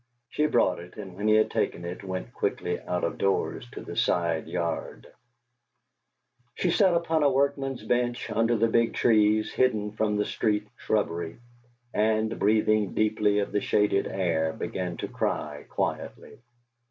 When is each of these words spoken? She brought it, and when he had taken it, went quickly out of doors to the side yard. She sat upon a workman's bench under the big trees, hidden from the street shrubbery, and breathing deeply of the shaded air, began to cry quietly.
She 0.31 0.47
brought 0.47 0.79
it, 0.79 0.97
and 0.97 1.15
when 1.15 1.27
he 1.27 1.35
had 1.35 1.51
taken 1.51 1.85
it, 1.85 2.03
went 2.03 2.33
quickly 2.33 2.79
out 2.79 3.03
of 3.03 3.19
doors 3.19 3.69
to 3.73 3.81
the 3.81 3.95
side 3.95 4.47
yard. 4.47 5.05
She 6.55 6.71
sat 6.71 6.95
upon 6.95 7.21
a 7.21 7.29
workman's 7.29 7.83
bench 7.83 8.27
under 8.31 8.57
the 8.57 8.67
big 8.67 8.95
trees, 8.95 9.53
hidden 9.53 9.91
from 9.91 10.17
the 10.17 10.25
street 10.25 10.67
shrubbery, 10.75 11.37
and 11.93 12.39
breathing 12.39 12.95
deeply 12.95 13.37
of 13.37 13.51
the 13.51 13.61
shaded 13.61 14.07
air, 14.07 14.53
began 14.53 14.97
to 14.97 15.07
cry 15.07 15.65
quietly. 15.69 16.39